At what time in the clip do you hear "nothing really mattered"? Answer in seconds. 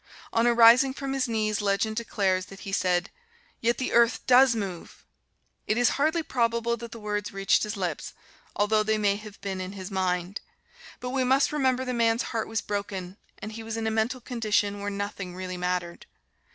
14.89-16.07